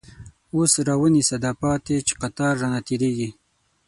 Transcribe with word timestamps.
اوس 0.55 0.73
را 0.87 0.95
ونیسه 1.01 1.37
دا 1.43 1.51
پاتی، 1.61 1.97
چه 2.07 2.13
قطار 2.21 2.53
رانه 2.61 2.79
تیریږی 2.87 3.29